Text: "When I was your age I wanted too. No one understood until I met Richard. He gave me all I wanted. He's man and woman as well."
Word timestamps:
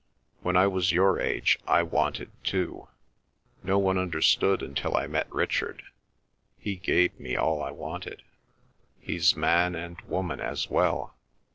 "When 0.41 0.57
I 0.57 0.65
was 0.65 0.91
your 0.91 1.19
age 1.19 1.59
I 1.67 1.83
wanted 1.83 2.31
too. 2.43 2.87
No 3.61 3.77
one 3.77 3.99
understood 3.99 4.63
until 4.63 4.97
I 4.97 5.05
met 5.05 5.31
Richard. 5.31 5.83
He 6.57 6.77
gave 6.77 7.19
me 7.19 7.35
all 7.35 7.61
I 7.61 7.69
wanted. 7.69 8.23
He's 8.99 9.35
man 9.35 9.75
and 9.75 10.01
woman 10.07 10.39
as 10.39 10.71
well." 10.71 11.13